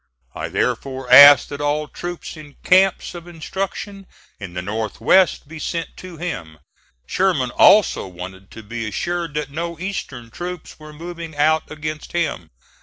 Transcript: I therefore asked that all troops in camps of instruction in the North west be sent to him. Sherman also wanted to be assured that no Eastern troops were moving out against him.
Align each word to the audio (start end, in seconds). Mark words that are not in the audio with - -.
I 0.33 0.47
therefore 0.49 1.11
asked 1.11 1.49
that 1.49 1.61
all 1.61 1.87
troops 1.87 2.35
in 2.35 2.55
camps 2.63 3.13
of 3.13 3.27
instruction 3.27 4.07
in 4.39 4.55
the 4.55 4.61
North 4.63 4.99
west 4.99 5.47
be 5.47 5.59
sent 5.59 5.95
to 5.97 6.17
him. 6.17 6.57
Sherman 7.05 7.51
also 7.51 8.07
wanted 8.07 8.49
to 8.49 8.63
be 8.63 8.87
assured 8.87 9.35
that 9.35 9.51
no 9.51 9.77
Eastern 9.79 10.31
troops 10.31 10.79
were 10.79 10.91
moving 10.91 11.35
out 11.37 11.69
against 11.69 12.13
him. 12.13 12.49